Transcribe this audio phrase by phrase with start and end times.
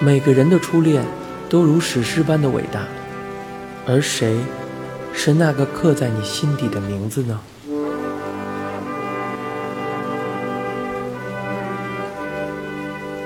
[0.00, 1.04] 每个人的初恋
[1.48, 2.86] 都如史诗般的伟大，
[3.84, 4.38] 而谁
[5.12, 7.40] 是那个刻在你心底的名字呢？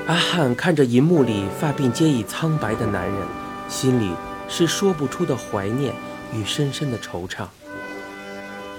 [0.07, 3.17] 阿汉看着银幕里发鬓皆已苍白的男人，
[3.69, 4.11] 心里
[4.49, 5.93] 是说不出的怀念
[6.35, 7.45] 与深深的惆怅。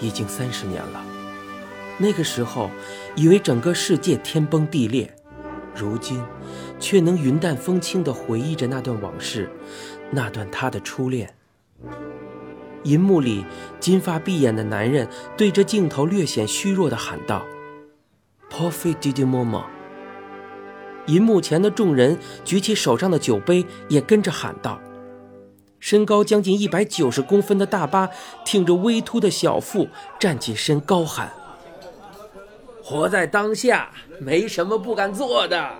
[0.01, 0.99] 已经三十年了，
[1.99, 2.71] 那个时候
[3.15, 5.13] 以为整个世界天崩地裂，
[5.75, 6.19] 如今
[6.83, 9.49] 却能云淡风轻地回忆着那段往事，
[10.11, 11.33] 那段他的初恋。
[12.83, 13.45] 银幕里
[13.79, 17.41] 金发碧眼的男人对着镜头略显虚弱地喊道
[18.49, 19.63] p o f i Didi Momo。
[21.05, 24.81] 银幕前的众人举起手上的酒杯，也跟着喊道。
[25.79, 28.09] 身高将近一百九十公分的大巴
[28.43, 29.87] 挺着微凸的小腹
[30.19, 31.31] 站起身，高喊
[32.83, 35.71] ：“活在当下，没什么不敢做的。”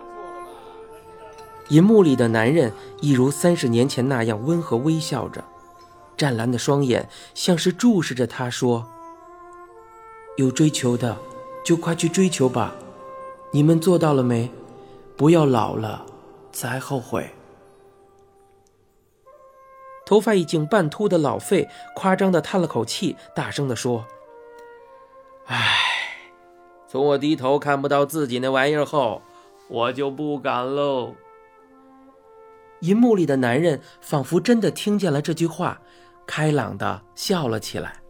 [1.69, 5.44] 银幕里的男人一如三十年前那样温和微笑着，
[6.17, 8.86] 湛蓝的双眼像是注视着他，说
[10.38, 11.17] ：“有追求的，
[11.64, 12.75] 就快去追求吧。
[13.52, 14.52] 你们做到了没？
[15.16, 16.06] 不要老了
[16.52, 17.30] 才后悔。”
[20.06, 24.06] 头发已经半秃的老费夸张的叹了口气，大声的说
[25.47, 25.78] ：“唉，
[26.89, 29.22] 从我低头看不到自己那玩意儿后，
[29.69, 31.14] 我就不敢喽。”
[32.83, 35.81] 银幕里的男人仿佛真的听见了这句话，
[36.27, 38.01] 开朗的笑了起来。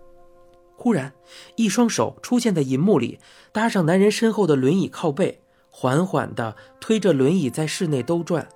[0.76, 1.14] 忽然，
[1.56, 3.20] 一双手出现在银幕里，
[3.52, 8.48] 搭上男人身后的轮椅靠背，缓缓的推着轮椅在室内兜转。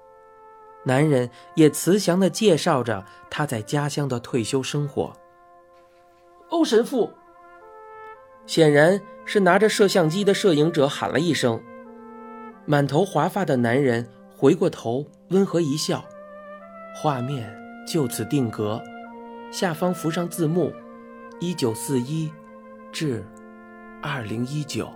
[0.84, 5.14] 男人也慈祥地介绍着他在家乡的退休生活。
[6.50, 7.12] 欧神父，
[8.48, 11.62] 显然是拿着摄像机的摄影者喊了一声。
[12.66, 14.10] 满头华发的男人
[14.40, 16.06] 回过头，温和一笑，
[16.96, 17.52] 画面
[17.88, 18.80] 就此定格，
[19.52, 20.72] 下方浮上字幕：
[21.40, 22.32] 一九四一
[22.92, 23.26] 至
[24.00, 24.88] 二零一九。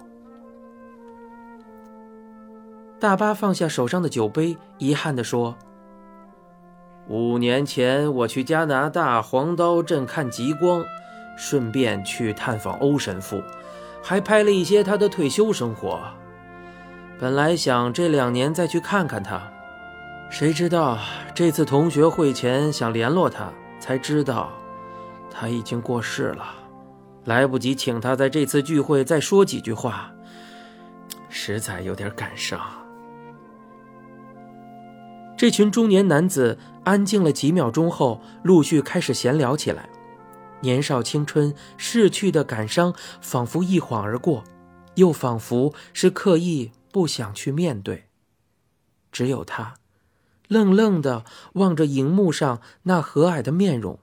[3.00, 5.58] 大巴放下手上的酒杯，遗憾地说。
[7.08, 10.86] 五年前，我去加拿大黄刀镇看极光，
[11.36, 13.42] 顺便去探访欧神父，
[14.04, 16.00] 还拍了一些他的退休生活。
[17.22, 19.40] 本来想这两年再去看看他，
[20.32, 20.98] 谁知道
[21.36, 24.52] 这次同学会前想联络他，才知道
[25.30, 26.44] 他已经过世了，
[27.26, 30.12] 来不及请他在这次聚会再说几句话，
[31.30, 32.60] 实在有点感伤。
[35.38, 39.88] 这群中年男子安静了几秒钟后，陆续开始闲聊起来。
[40.62, 44.44] 年少青春逝去的感伤，仿佛一晃而过，
[44.96, 48.10] 又仿佛是刻意不想去面对。
[49.12, 49.76] 只有他，
[50.48, 54.00] 愣愣的望着荧幕上那和蔼的面容，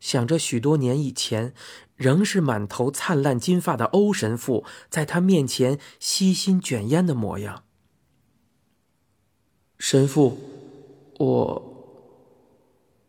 [0.00, 1.54] 想着许多年以前，
[1.96, 7.64] 仍是满头灿烂金发的欧神父在他面前悉心卷烟的模样。
[9.78, 10.38] 神父。
[11.20, 11.62] 我，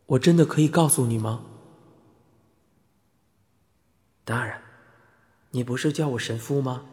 [0.06, 1.44] 我真的可以告诉你吗？
[4.24, 4.62] 当然，
[5.50, 6.86] 你不是叫我神父吗？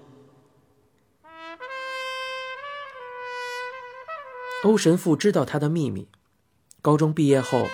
[4.62, 6.08] 欧神父知道他的秘密。
[6.80, 7.66] 高中毕业后，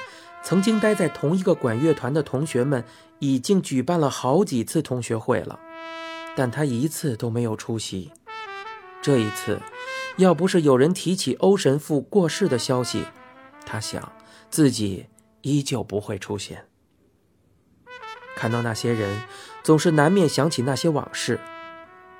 [0.43, 2.85] 曾经待在同一个管乐团的同学们
[3.19, 5.59] 已经举办了好几次同学会了，
[6.37, 8.11] 但他一次都没有出席。
[9.03, 9.61] 这一次，
[10.17, 13.05] 要不是有人提起欧神父过世的消息，
[13.65, 14.13] 他想，
[14.51, 15.07] 自己
[15.43, 16.67] 依旧不会出现。
[18.37, 19.23] 看到那些人，
[19.63, 21.39] 总是难免想起那些往事，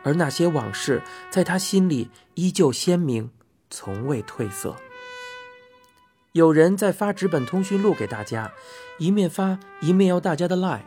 [0.03, 3.31] 而那些往事在他心里依旧鲜明，
[3.71, 4.77] 从未褪色。
[6.33, 8.53] 有人在发纸本通讯录给大家，
[8.99, 10.81] 一面发一面要大家的 line。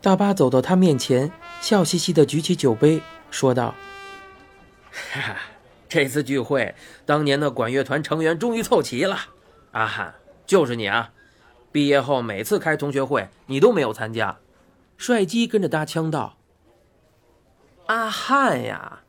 [0.00, 3.74] 大巴走到他面前，笑嘻嘻的举起酒杯，说道
[5.12, 5.36] ：“哈哈。”
[5.88, 6.74] 这次聚会，
[7.06, 9.16] 当年的管乐团成员终于凑齐了。
[9.72, 10.14] 阿汉，
[10.44, 11.12] 就是你啊！
[11.72, 14.36] 毕业后每次开同学会，你都没有参加。
[14.98, 16.36] 帅基跟着搭腔道
[17.88, 19.00] ：“阿汉呀，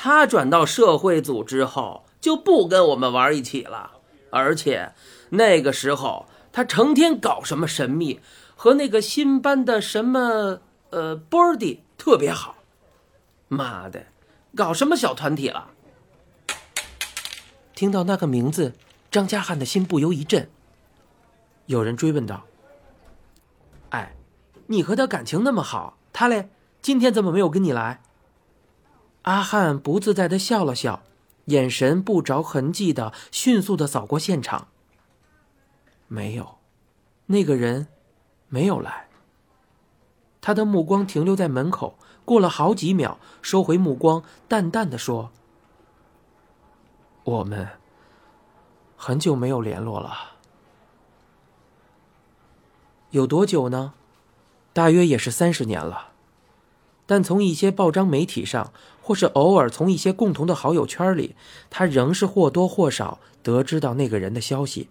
[0.00, 3.94] 他转到社会组之后就不跟我们玩一起了，
[4.30, 4.92] 而且
[5.30, 8.20] 那个时候他成天搞什么神秘，
[8.54, 10.60] 和那个新班的什么
[10.90, 12.54] 呃波迪特别好。
[13.48, 14.06] 妈的，
[14.54, 15.72] 搞什么小团体了？”
[17.74, 18.74] 听到那个名字，
[19.10, 20.48] 张家汉的心不由一震。
[21.66, 22.44] 有人追问道
[23.90, 24.14] ：“哎，
[24.68, 26.50] 你和他感情那么好，他嘞，
[26.80, 28.00] 今天怎么没有跟你来？”
[29.28, 31.02] 阿汉不自在的笑了笑，
[31.44, 34.68] 眼神不着痕迹的迅速的扫过现场。
[36.06, 36.56] 没有，
[37.26, 37.88] 那个人
[38.48, 39.06] 没有来。
[40.40, 45.30] 他的目光停留在门口，过了好几秒，收回目光，淡淡的说
[47.24, 47.68] ：“我们
[48.96, 50.38] 很久没有联络了。
[53.10, 53.92] 有多久呢？
[54.72, 56.12] 大约也是三十年了。
[57.08, 58.70] 但从一些报章媒体上，
[59.00, 61.34] 或是偶尔从一些共同的好友圈里，
[61.70, 64.90] 他仍是或多或少得知到那个人的消息。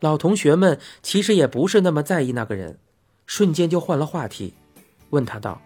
[0.00, 2.78] 老同学们其实也不是那么在意那个人。”
[3.26, 4.52] 瞬间就换了话题，
[5.10, 5.62] 问他道：“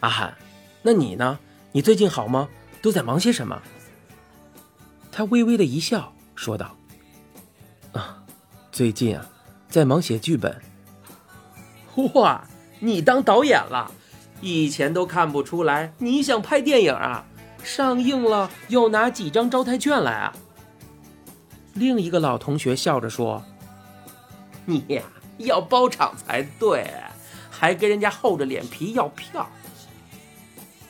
[0.00, 0.36] 阿汉，
[0.80, 1.38] 那你呢？
[1.70, 2.48] 你最近好吗？
[2.80, 3.62] 都在忙些什么？”
[5.12, 6.74] 他微微的一笑，说道
[7.92, 8.24] ：“啊，
[8.72, 9.30] 最近啊，
[9.68, 10.60] 在忙写剧本。
[12.14, 12.44] 哇，
[12.80, 13.90] 你当导演了？
[14.40, 17.24] 以前都看不出来你想拍电影啊！
[17.62, 20.32] 上映了要拿几张招待券来啊？”
[21.74, 23.42] 另一个老同学笑着说
[24.66, 25.02] ：“你呀。”
[25.38, 26.92] 要包场才对，
[27.48, 29.48] 还跟人家厚着脸皮要票。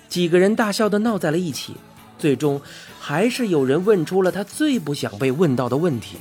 [0.08, 1.76] 几个人大笑的闹在了一起，
[2.18, 2.58] 最终
[2.98, 6.16] 还是有人问出了他最不想被问到的问题：“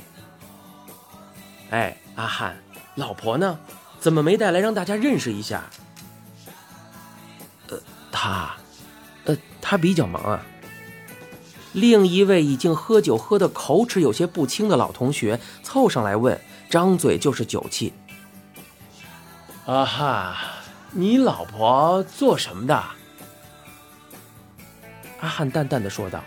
[1.72, 2.54] 哎，阿汉，
[2.96, 3.58] 老婆呢？
[4.00, 5.64] 怎么没带来让大家认识一下？”
[7.68, 7.78] 呃，
[8.10, 8.56] 他，
[9.24, 10.44] 呃，他比较忙啊。
[11.72, 16.40] 另一位已经喝酒喝得口齿有些不清的老同学凑上来问，
[16.70, 17.92] 张嘴就是酒气。
[19.66, 20.36] 啊哈，
[20.92, 22.82] 你老婆做什么的？
[25.20, 26.24] 阿汉淡淡的说道：“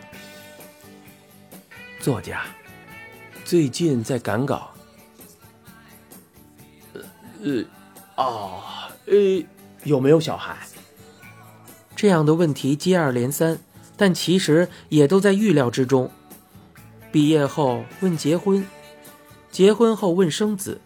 [2.00, 2.44] 作家，
[3.44, 4.70] 最近在赶稿。”
[7.42, 7.66] 呃
[8.16, 8.62] 呃，哦，
[9.08, 9.46] 呃，
[9.84, 10.58] 有没有小孩？
[11.96, 13.60] 这样的问题接二连三，
[13.98, 16.10] 但其实也都在预料之中。
[17.12, 18.66] 毕业后问结婚，
[19.52, 20.80] 结婚后问生子，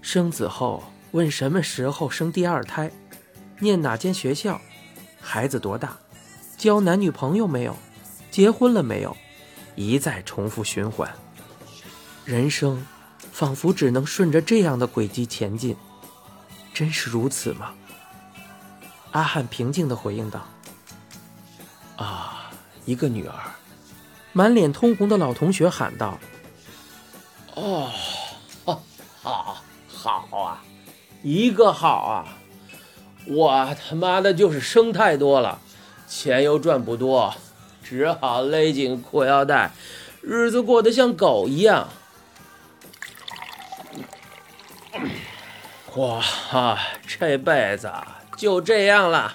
[0.00, 0.82] 生子后。
[1.12, 2.88] 问什么时候生第二胎，
[3.58, 4.60] 念哪间学校，
[5.20, 5.98] 孩子多大，
[6.56, 7.76] 交男女朋友没有，
[8.30, 9.16] 结婚了没有，
[9.74, 11.12] 一再重复循环。
[12.24, 12.86] 人生
[13.32, 15.76] 仿佛只能顺着这样的轨迹前进，
[16.74, 17.72] 真是如此吗？
[19.12, 20.46] 阿汉平静地回应道
[21.96, 22.50] ：“啊，
[22.84, 23.34] 一个女儿。”
[24.32, 26.16] 满脸通红的老同学喊道
[27.56, 27.90] ：“哦，
[29.20, 29.56] 好，
[29.88, 30.62] 好啊！”
[31.22, 32.38] 一个好啊！
[33.26, 35.60] 我他妈的就是生太多了，
[36.08, 37.34] 钱又赚不多，
[37.82, 39.72] 只好勒紧裤腰带，
[40.22, 41.88] 日子过得像狗一样。
[46.00, 47.92] 哇哈这辈子
[48.34, 49.34] 就这样了。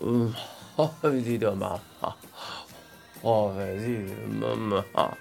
[0.00, 0.30] 嗯，
[0.76, 0.92] 好，
[1.24, 1.80] 记得吗？
[1.98, 2.14] 好，
[3.22, 4.04] 好，记
[4.38, 5.16] 得妈妈。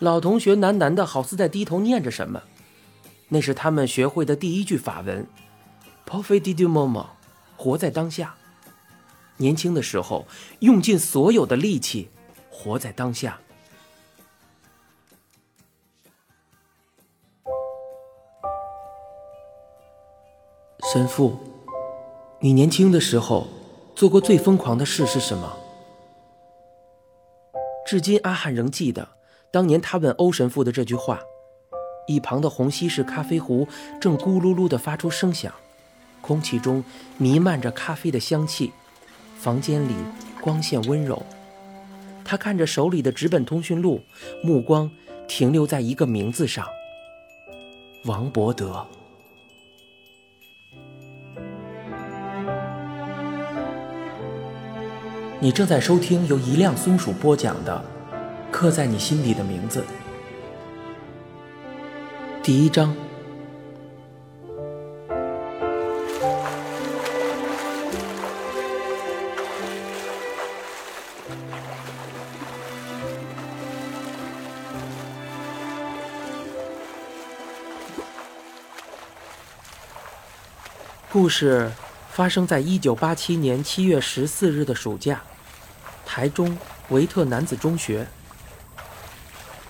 [0.00, 2.42] 老同学喃喃的，好似在低头念着什么。
[3.28, 5.24] 那是他们学会的第一句法文
[6.04, 7.06] p o f i t du moment”，
[7.56, 8.34] 活在当下。
[9.36, 10.26] 年轻的时候，
[10.58, 12.10] 用尽所有的力气，
[12.50, 13.38] 活在当下。
[20.98, 21.36] 神父，
[22.40, 23.46] 你年轻的时候
[23.94, 25.56] 做过最疯狂的事是什么？
[27.86, 29.06] 至今，阿汉仍记得
[29.52, 31.20] 当年他问欧神父的这句话。
[32.08, 33.68] 一旁的红西式咖啡壶
[34.00, 35.54] 正咕噜噜地发出声响，
[36.20, 36.82] 空气中
[37.16, 38.72] 弥漫着咖啡的香气，
[39.38, 39.94] 房间里
[40.40, 41.22] 光线温柔。
[42.24, 44.00] 他看着手里的纸本通讯录，
[44.42, 44.90] 目光
[45.28, 46.66] 停留在一个名字上——
[48.04, 48.84] 王伯德。
[55.40, 57.84] 你正在收听由一辆松鼠播讲的
[58.50, 59.80] 《刻在你心底的名字》。
[62.42, 62.92] 第一章，
[81.12, 81.70] 故事
[82.10, 85.22] 发生在一九八七年七月十四日的暑假，
[86.18, 86.58] 台中
[86.88, 88.04] 维特男子中学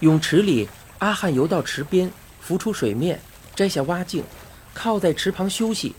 [0.01, 0.67] 泳池里，
[0.99, 2.11] 阿汉游到池边。
[2.41, 3.21] 浮出水面，
[3.55, 4.25] 摘下蛙镜，
[4.73, 5.95] 靠在池旁休息，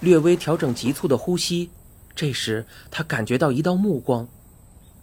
[0.00, 1.70] 略微调整急促的呼吸。
[2.14, 4.28] 这时，他感觉到一道目光，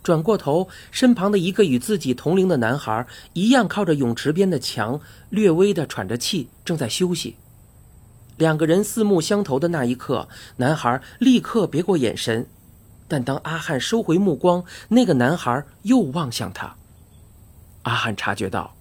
[0.04, 7.38] 转过头，身旁的一个与自己同龄的男孩一样靠着泳池边的墙，略微的喘着气，正在休息。
[8.38, 12.46] 两个人四目相投的那一刻，男孩立刻别过眼神，
[13.08, 16.76] 但当阿汉收回目光，那个男孩又望向他。
[17.84, 18.76] 阿汉察觉到，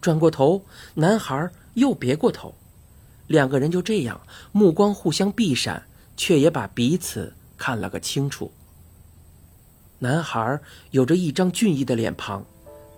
[0.00, 0.62] 转过头，
[0.94, 2.54] 男孩又别过头，
[3.26, 4.20] 两个人就这样
[4.52, 5.82] 目光互相避闪，
[6.16, 8.50] 却也把彼此看了个清楚。
[9.98, 12.44] 男孩有着一张俊逸的脸庞，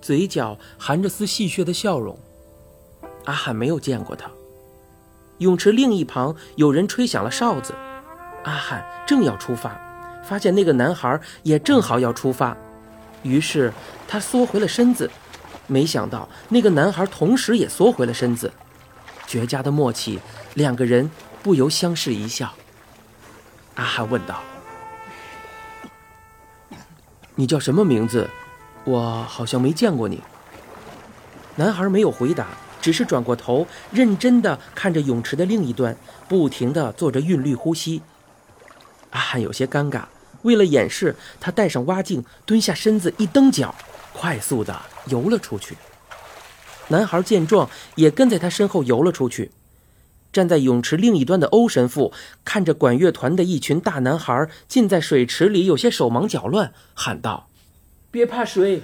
[0.00, 2.18] 嘴角含着丝戏谑的笑容。
[3.25, 4.30] 阿汉没有见过他。
[5.38, 7.73] 泳池另一旁有人吹响了哨子，
[8.44, 9.80] 阿汉正要出发，
[10.28, 12.54] 发现那个男孩也正好要出发，
[13.23, 13.73] 于是
[14.06, 15.11] 他缩回了身子。
[15.66, 18.52] 没想到那个男孩同时也缩回了身子，
[19.26, 20.18] 绝佳的默契，
[20.52, 21.11] 两个人
[21.42, 22.52] 不由相视一笑。
[23.75, 24.42] 阿汉问道
[27.35, 28.28] ：“你叫什么名字？
[28.85, 30.23] 我好像没见过你。”
[31.56, 32.47] 男孩没有回答。
[32.80, 35.97] 只是转过头，认真的看着泳池的另一端，
[36.28, 38.00] 不停地做着韵律呼吸。
[39.11, 40.04] 阿汉有些尴尬，
[40.42, 43.75] 为了掩饰，他戴上蛙镜，蹲下身子，一蹬脚，
[44.12, 45.76] 快速地游了出去。
[46.88, 49.50] 男孩见状，也跟在他身后游了出去。
[50.33, 52.12] 站在泳池另一端的欧神父
[52.45, 57.49] 看着管乐团的一群大男孩浸在水池里，有些手忙脚乱，喊道
[58.11, 58.83] ：“别怕水，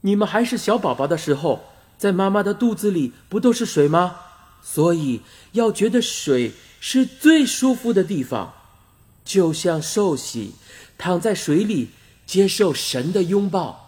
[0.00, 1.64] 你们还是小宝宝的时候。”
[1.98, 4.16] 在妈妈的肚子里不都是水吗？
[4.62, 8.52] 所以要觉得水是最舒服的地方，
[9.26, 10.54] 就像受洗，
[10.96, 11.90] 躺在水里
[12.24, 13.82] 接受神的拥抱。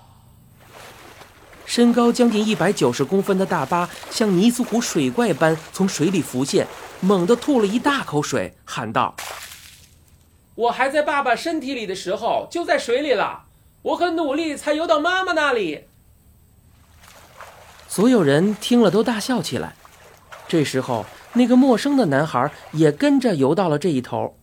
[1.65, 6.67] 身高将近一百九十公分的大巴像尼斯湖水怪般从水里浮现，
[7.01, 9.15] 猛地吐了一大口水，喊道
[10.57, 13.45] ：“我还在爸爸身体里的时候就在水里了，
[13.83, 15.85] 我很努力才游到妈妈那里。”
[17.87, 19.77] 所有人听了都大笑起来。
[20.49, 21.05] 这时候，
[21.35, 24.35] 那个陌生的男孩也跟着游到了这一头。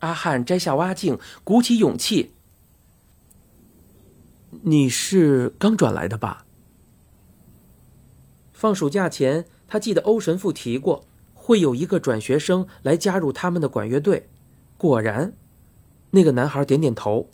[0.00, 2.34] 阿汉摘下蛙镜，鼓起勇气
[4.62, 6.44] ：“你是刚转来的吧？”
[8.52, 14.28] 放暑假前，他记得欧神父提过，会有一个转学生来加入他们的管乐队。
[14.76, 15.32] 果然，
[16.10, 17.30] 那个男孩点点头。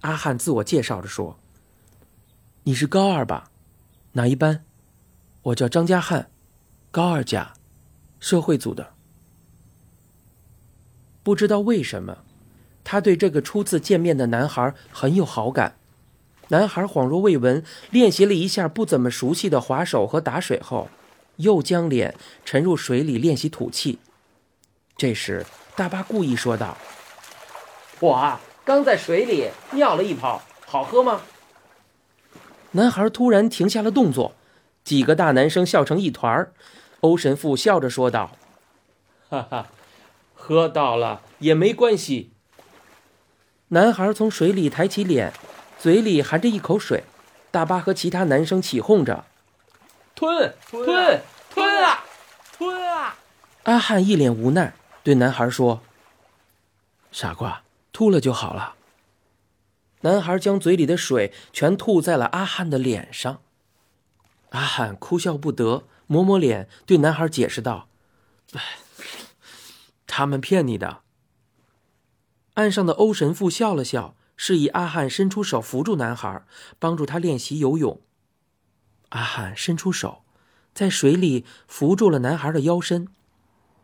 [0.00, 1.38] 阿汉自我介绍着说
[2.64, 3.50] ：“你是高二吧？”
[4.12, 4.64] 哪一班？
[5.42, 6.30] 我叫张家汉，
[6.90, 7.54] 高二甲，
[8.20, 8.93] 社会组的。
[11.24, 12.18] 不知道为什么，
[12.84, 15.74] 他对这个初次见面的男孩很有好感。
[16.48, 20.90] 男孩恍若未闻，练习了一下不怎么熟悉的划手和打水后，
[21.36, 22.14] 又将脸
[22.44, 23.98] 沉入水里练习吐气。
[24.98, 26.76] 这时，大巴故意说道
[27.98, 31.22] ：“我啊刚在水里尿了一泡，好喝吗？”
[32.72, 34.34] 男孩突然停下了动作，
[34.84, 36.52] 几个大男生笑成一团儿。
[37.00, 38.32] 欧神父笑着说道
[39.30, 39.68] ：“哈哈，
[40.44, 42.32] 喝到了也没关系。”
[43.68, 45.32] 男孩从水里抬起脸，
[45.78, 47.04] 嘴里含着一口水。
[47.50, 49.24] 大巴和其他男生起哄着
[50.14, 52.04] ：“吞吞吞啊，
[52.52, 53.16] 吞啊！”
[53.64, 55.80] 阿汉一脸无奈，对男孩说
[57.10, 58.74] ：“傻瓜，吐了就好了。”
[60.02, 63.40] 男孩将嘴里的水全吐在了阿汉的脸上，
[64.50, 67.88] 阿汉哭笑不得，抹抹脸，对男孩解释道
[70.16, 71.00] ：“他们骗你的。”
[72.54, 76.44] 岸上的欧神父笑了笑，示意阿汉伸出手扶住男孩，
[76.78, 78.00] 帮助他练习游泳。
[79.08, 80.22] 阿汉伸出手，
[80.72, 83.08] 在水里扶住了男孩的腰身。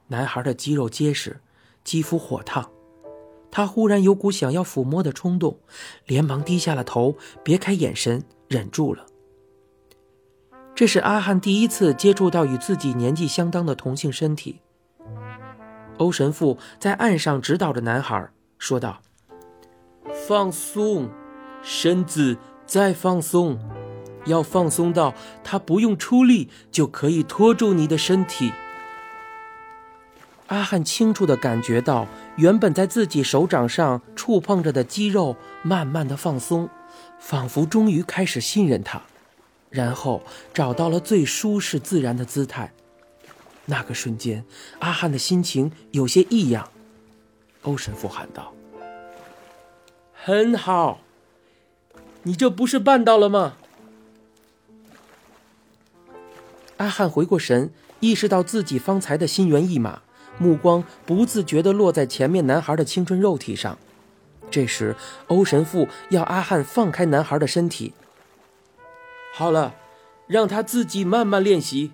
[0.07, 1.41] 男孩的肌肉结实，
[1.83, 2.71] 肌肤火烫。
[3.51, 5.59] 他忽然有股想要抚摸的冲动，
[6.07, 9.07] 连忙低下了头，别开眼神，忍住了。
[10.77, 14.61] 这是阿汉第一次接触到与自己年纪相当的同性身体。
[16.01, 19.03] 欧神父在岸上指导着男孩，说道
[20.27, 21.11] ：“放松，
[21.63, 23.59] 身子再放松，
[24.25, 25.15] 要放松到
[25.45, 28.51] 他不用出力就可以拖住你的身体。”
[30.49, 36.71] 阿汉清楚地感觉到，原本在自己手掌上触碰着的肌肉慢慢的放松，
[37.19, 39.03] 仿佛终于开始信任他，
[39.69, 40.23] 然后
[40.55, 42.73] 找到了最舒适自然的姿态。
[43.71, 44.45] 那个瞬间，
[44.81, 46.69] 阿汉的心情有些异样。
[47.63, 48.53] 欧神父喊道
[50.13, 51.01] ：“很好，
[52.25, 53.55] 你这不是办到了吗？”
[56.79, 60.03] 阿汉回过神，意识到自己方才的心猿意马。
[60.39, 63.79] 目光不自觉地落在前面男孩的青春肉体上，
[64.51, 64.97] 这时
[65.29, 67.93] 欧神父要阿汉放开男孩的身体。
[69.35, 69.75] 好了，
[70.27, 71.93] 让他自己慢慢练习。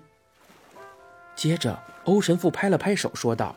[1.37, 3.55] 接着，欧神父拍了拍手，说道：“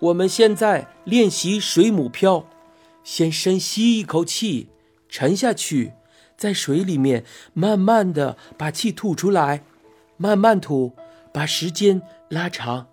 [0.00, 2.44] 我们现在练习水母漂，
[3.04, 4.68] 先深吸一口气，
[5.08, 5.92] 沉下去，
[6.36, 9.62] 在水里面慢慢的把气吐出来，
[10.16, 10.96] 慢慢吐，
[11.32, 12.88] 把时间拉长。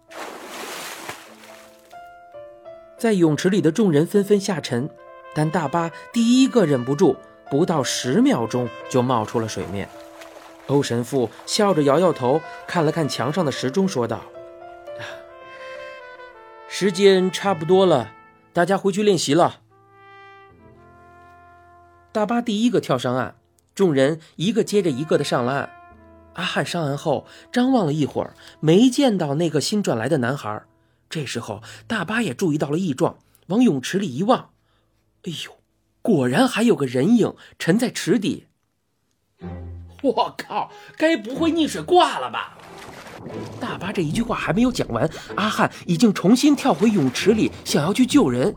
[2.95, 4.87] 在泳池里的众人纷纷下沉，
[5.33, 7.15] 但大巴第一个忍不住，
[7.49, 9.89] 不到十秒钟就冒出了水面。
[10.69, 14.21] 欧神父笑着摇摇头，看了看墙上的时钟，说道
[16.69, 18.11] ：“时间差不多了，
[18.53, 19.61] 大家回去练习了。”
[22.13, 23.35] 大巴第一个跳上岸，
[23.73, 25.69] 众人一个接着一个的上了岸。
[26.33, 30.63] 阿汉上岸后张望了一会儿，没见到那个新转来的男孩。
[31.09, 34.51] 这时候，大巴也注意到了异状，往泳池里一望，
[35.23, 35.57] 哎呦，
[36.03, 38.45] 果然还有个人影沉在池底。
[40.03, 42.57] 我靠，该不会溺水挂了吧？
[43.59, 48.55] 大巴这一句话还没有讲完，阿汉已经重新跳回泳池里，想要去救人。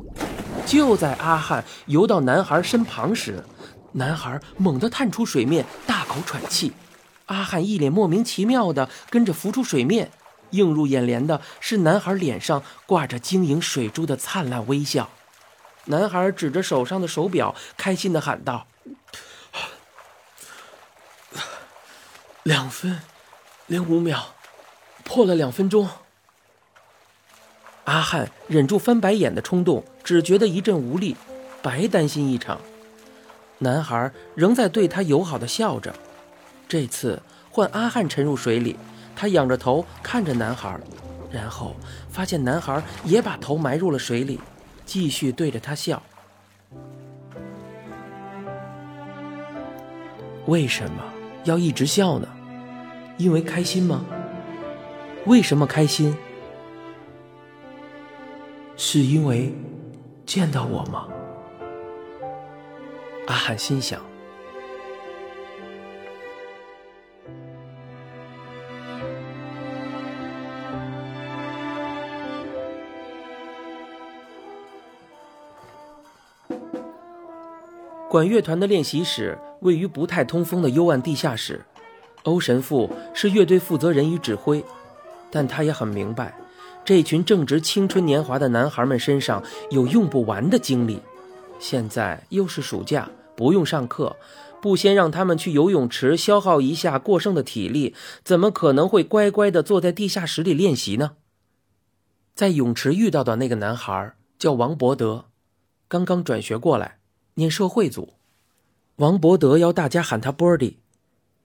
[0.64, 3.44] 就在阿汉游到男孩身旁时，
[3.92, 6.72] 男孩猛地探出水面，大口喘气。
[7.26, 10.10] 阿汉一脸莫名其妙的跟着浮出水面。
[10.50, 15.08] 映入眼帘的是男孩脸上挂着晶莹水珠的灿烂微笑。
[15.86, 18.66] 男孩指着手上的手表，开心的喊道
[22.42, 22.98] ：“两分
[23.66, 24.34] 零五秒，
[25.04, 25.88] 破了两分钟。”
[27.84, 31.16] 阿汉忍住翻白眼的冲动，只觉得一阵无力，
[31.62, 32.60] 白担心一场。
[33.58, 35.94] 男孩仍在对他友好的笑着。
[36.68, 38.76] 这次换阿汉沉入水里。
[39.14, 40.80] 他仰着头看着男孩，
[41.30, 41.76] 然后
[42.10, 44.40] 发现男孩也把头埋入了水里，
[44.86, 46.02] 继续对着他笑。
[50.46, 51.11] 为什么
[51.44, 52.28] 要一直笑呢？
[53.16, 54.04] 因为开心吗？
[55.26, 56.16] 为什么开心？
[58.76, 59.54] 是因为
[60.26, 61.08] 见到我吗？
[63.26, 64.11] 阿汉心想。
[78.12, 81.64] 管乐团的练习室位于不太通风的幽暗地下室。
[82.24, 84.62] 欧神父是乐队负责人与指挥，
[85.30, 86.36] 但他也很明白，
[86.84, 91.00] 这群正值青春年华的男孩们身上有用不完的精力。
[91.58, 94.14] 现在又是暑假，不用上课，
[94.60, 101.12] 不先让他们去游泳池消耗一下过剩的体力，怎么可能会乖乖地坐在地下室里练习呢？
[102.34, 105.24] 在泳池遇到的那个男孩叫王伯德，
[105.88, 106.98] 刚刚转学过来。
[107.34, 108.14] 念社会组，
[108.96, 110.76] 王伯德要大家喊他 Birdy。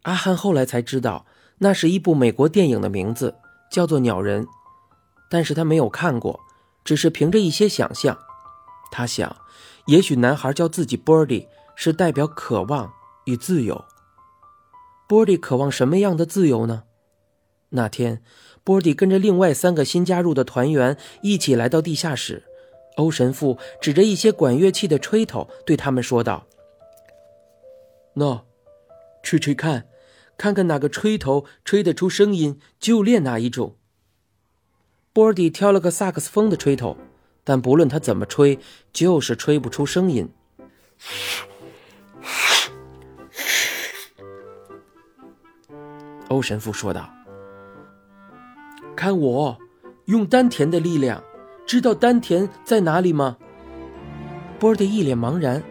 [0.03, 1.25] 阿汉后来才知道，
[1.59, 3.35] 那是一部美国电影的名字，
[3.71, 4.45] 叫做《鸟人》，
[5.29, 6.39] 但是他没有看过，
[6.83, 8.17] 只是凭着一些想象，
[8.91, 9.35] 他想，
[9.87, 12.93] 也许男孩叫自己 Birdy 是代表渴望
[13.25, 13.85] 与自由。
[15.07, 16.83] Birdy 渴望什么样的自由呢？
[17.69, 18.21] 那天
[18.63, 22.43] ，Birdy 跟着另外三个新加入的团员一起来到地下室。
[22.97, 26.47] 欧神父指着一些管乐器的吹头，对他们说道
[28.15, 28.41] ：“喏，
[29.23, 29.87] 吹吹看，
[30.35, 33.75] 看看哪个吹头吹得出声音，就练哪一种。”
[35.13, 36.97] 波迪挑了个萨克斯风的吹头，
[37.43, 38.59] 但不论他怎么吹，
[38.91, 40.29] 就是吹不出声音。
[46.29, 47.07] 欧神父说道
[48.97, 49.57] ：“看我，
[50.05, 51.23] 用丹田的力量。”
[51.67, 53.35] 知道丹田在哪里吗？
[54.57, 55.61] 波迪一脸茫然，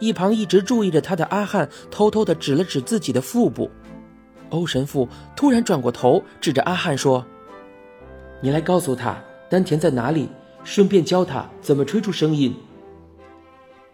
[0.00, 3.70] 一旁一直注意着他的阿汉偷偷的指了指自己的腹部。
[4.48, 7.24] 欧神父突然转过头，指着阿汉说
[8.42, 10.28] ：“你来告诉他丹田在哪里，
[10.64, 12.52] 顺便教他怎么吹出声音。”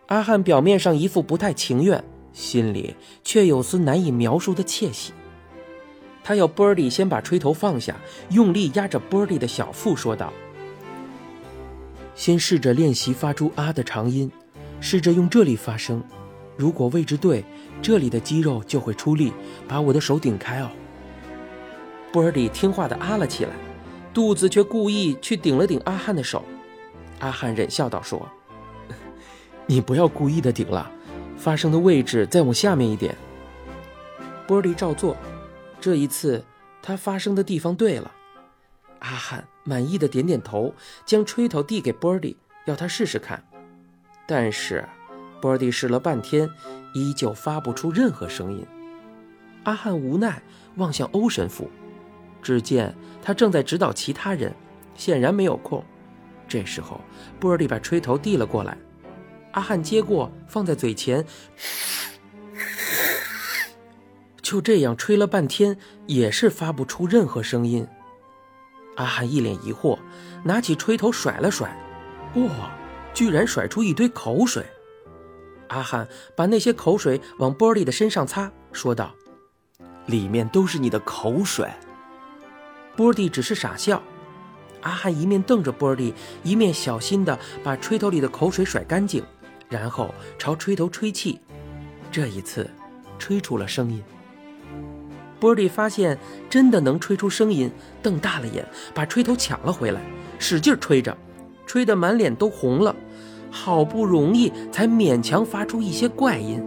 [0.09, 5.12] 阿汉表面上一副不太情愿，心里却有丝难以描述的窃喜。
[6.25, 7.94] 他要波迪先把吹头放下，
[8.31, 10.33] 用力压着波迪的小腹，说道。
[12.16, 14.33] 先试着练习发出“啊”的长音，
[14.81, 16.02] 试着用这里发声。
[16.57, 17.44] 如果位置对，
[17.83, 19.33] 这里的肌肉就会出力，
[19.68, 20.70] 把我的手顶开哦。
[22.11, 23.50] 波尔迪听话的啊了起来，
[24.14, 26.42] 肚子却故意去顶了顶阿汉的手。
[27.18, 28.26] 阿汉忍笑道：“说，
[29.66, 30.90] 你不要故意的顶了，
[31.37, 33.14] 发声的位置再往下面一点。”
[34.48, 35.14] 波尔迪照做，
[35.79, 36.42] 这一次
[36.81, 38.11] 他发声的地方对了。
[39.01, 43.43] 阿汉满意的点点头，将吹头递给波迪，要他试试看。
[44.27, 44.85] 但是，
[45.41, 46.49] 波迪试了半天，
[46.95, 48.67] 依旧发不出任何声音。
[49.65, 50.43] 阿汉无奈
[50.77, 51.71] 望向欧神父，
[52.43, 54.55] 只见他正在指导其他人，
[54.95, 55.85] 显然没有空。
[56.49, 57.01] 这时候，
[57.39, 58.77] 波迪把吹头递了过来。
[59.53, 61.25] 阿汉接过，放在嘴前，
[64.43, 67.87] 就这样吹了半天，也是发不出任何声音。
[68.97, 69.99] 阿汉一脸疑惑，
[70.43, 71.69] 拿起吹头甩了甩，
[72.35, 72.71] 哇，
[73.15, 74.65] 居然甩出一堆口水！
[75.69, 79.15] 阿汉把那些口水往波利的身上擦，说道
[80.07, 81.69] ：“里面都是你的口水。”
[82.97, 84.03] 波蒂只是傻笑。
[84.83, 89.25] 阿汉一面瞪着波蒂，一面小心地把吹头里的口水甩干净，
[89.69, 91.41] 然后朝吹头吹气。
[92.13, 92.71] 这一次，
[93.19, 94.03] 吹出了声音。
[95.38, 96.18] 波迪发现
[96.49, 97.70] 真的能吹出声音，
[98.03, 100.01] 瞪大了眼，把吹头抢了回来，
[100.38, 101.16] 使劲吹着，
[101.66, 102.94] 吹得满脸都红了。
[103.51, 106.62] 好不容易才勉强发出一些怪音，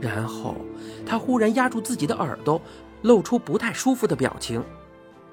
[0.00, 0.56] 然后
[1.04, 2.60] 他忽然压住自己的耳朵，
[3.02, 4.64] 露出不太舒服的表情。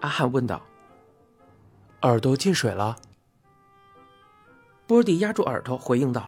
[0.01, 0.61] 阿汉问道
[2.01, 2.97] ：“耳朵进水了？”
[4.87, 6.27] 波迪压住耳朵回应道：“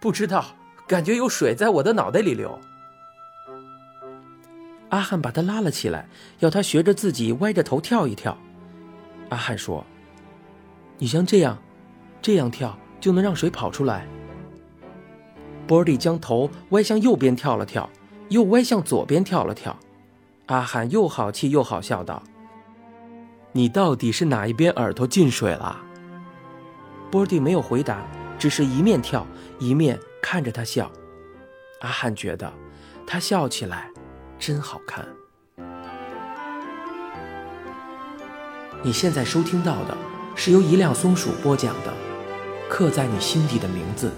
[0.00, 0.44] 不知道，
[0.86, 2.58] 感觉有水在我的脑袋里流。”
[4.90, 8.36] 阿汉把他拉了起来，要他学着自己歪着头跳一跳。
[9.30, 9.84] 阿汉说
[10.98, 11.58] ：“你像这样。”
[12.22, 14.06] 这样跳就能让水跑出来。
[15.66, 17.88] 波蒂将头歪向右边跳了跳，
[18.28, 19.74] 又歪向左边跳了跳。
[20.46, 22.22] 阿汉又好气又好笑道
[23.52, 25.80] ：“你到底是哪一边耳朵进水了？”
[27.10, 28.06] 波蒂没有回答，
[28.38, 29.26] 只是一面跳
[29.58, 30.92] 一面看着他笑。
[31.80, 32.52] 阿汉觉得
[33.06, 33.90] 他笑起来
[34.40, 35.06] 真好看。
[38.82, 39.96] 你现在收听到的
[40.34, 42.10] 是由一辆松鼠播讲的。
[42.70, 44.10] 刻在你心底的名字。